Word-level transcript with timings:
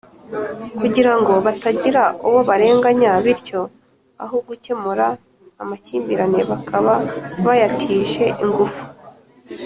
kugira 0.79 1.11
ngo 1.19 1.33
batagira 1.45 2.03
uwo 2.27 2.39
barenganya 2.49 3.11
bityo 3.25 3.61
aho 4.23 4.35
gukemura 4.47 5.07
amakimbirane 5.61 6.41
bakaba 6.51 6.93
bayatije 7.45 8.25
ingufu, 8.43 8.83